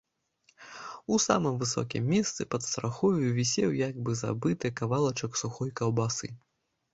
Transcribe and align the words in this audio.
У 1.15 1.17
самым 1.25 1.59
высокім 1.63 2.07
месцы 2.13 2.47
пад 2.53 2.65
страхою 2.69 3.27
вісеў 3.37 3.77
як 3.83 4.01
бы 4.09 4.17
забыты 4.23 4.73
кавалачак 4.81 5.31
сухой 5.43 5.69
каўбасы. 5.83 6.27